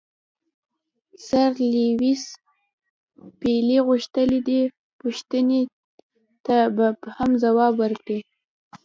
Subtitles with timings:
[1.27, 2.23] سر لیویس
[3.39, 4.61] پیلي غوښتل دې
[4.99, 5.61] پوښتنې
[6.45, 8.19] ته مبهم ځواب ورکړي.